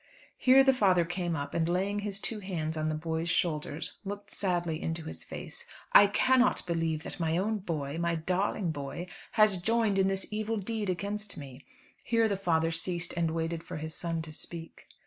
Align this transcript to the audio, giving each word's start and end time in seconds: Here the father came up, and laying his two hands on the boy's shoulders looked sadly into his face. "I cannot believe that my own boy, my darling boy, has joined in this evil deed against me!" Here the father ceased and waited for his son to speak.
Here 0.35 0.63
the 0.63 0.73
father 0.73 1.05
came 1.05 1.35
up, 1.35 1.53
and 1.53 1.69
laying 1.69 1.99
his 1.99 2.19
two 2.19 2.39
hands 2.39 2.75
on 2.75 2.89
the 2.89 2.95
boy's 2.95 3.29
shoulders 3.29 3.99
looked 4.03 4.31
sadly 4.31 4.81
into 4.81 5.03
his 5.03 5.23
face. 5.23 5.67
"I 5.93 6.07
cannot 6.07 6.65
believe 6.65 7.03
that 7.03 7.19
my 7.19 7.37
own 7.37 7.59
boy, 7.59 7.99
my 7.99 8.15
darling 8.15 8.71
boy, 8.71 9.05
has 9.33 9.61
joined 9.61 9.99
in 9.99 10.07
this 10.07 10.25
evil 10.33 10.57
deed 10.57 10.89
against 10.89 11.37
me!" 11.37 11.63
Here 12.03 12.27
the 12.27 12.35
father 12.35 12.71
ceased 12.71 13.13
and 13.15 13.29
waited 13.29 13.63
for 13.63 13.77
his 13.77 13.93
son 13.93 14.23
to 14.23 14.31
speak. 14.33 14.87